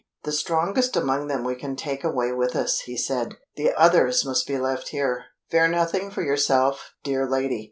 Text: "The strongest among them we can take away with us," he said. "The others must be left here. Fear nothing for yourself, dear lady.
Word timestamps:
"The 0.23 0.31
strongest 0.31 0.95
among 0.95 1.27
them 1.27 1.43
we 1.43 1.53
can 1.53 1.75
take 1.75 2.03
away 2.03 2.31
with 2.31 2.55
us," 2.55 2.79
he 2.79 2.97
said. 2.97 3.35
"The 3.55 3.71
others 3.79 4.25
must 4.25 4.47
be 4.47 4.57
left 4.57 4.87
here. 4.87 5.25
Fear 5.51 5.67
nothing 5.67 6.09
for 6.09 6.23
yourself, 6.23 6.95
dear 7.03 7.29
lady. 7.29 7.59